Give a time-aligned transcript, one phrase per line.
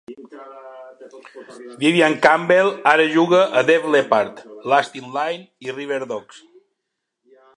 [1.83, 4.33] Vivian Campbell ara juga a Def Leppard,
[4.71, 6.41] Last in Line i Riverdogs.